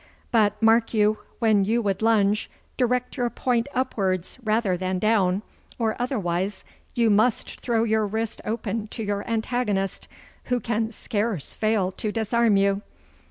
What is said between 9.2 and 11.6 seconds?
antagonist, who can scarce